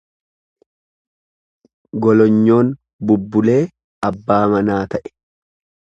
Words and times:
Golonyoon 2.05 2.73
bubbulee 3.11 3.61
abbaa 4.11 4.43
manaa 4.55 4.83
ta'e. 4.95 5.05